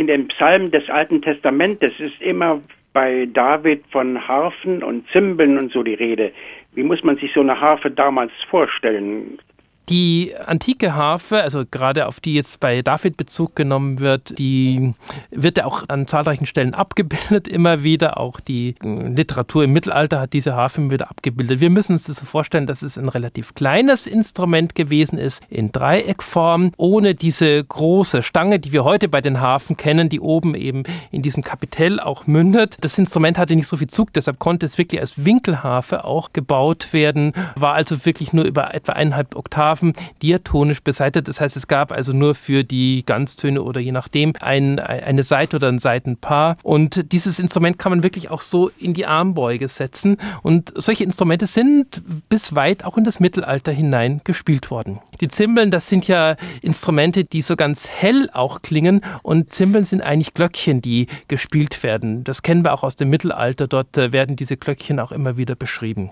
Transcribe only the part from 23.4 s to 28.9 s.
kleines Instrument gewesen ist, in Dreieckform, ohne diese große Stange, die wir